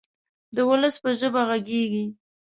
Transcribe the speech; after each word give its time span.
د 0.55 0.57
ولس 0.69 0.95
په 1.03 1.09
ژبه 1.19 1.41
غږیږي. 1.49 2.05